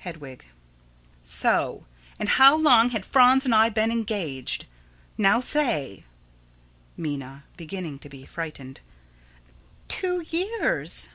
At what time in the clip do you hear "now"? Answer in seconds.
5.16-5.40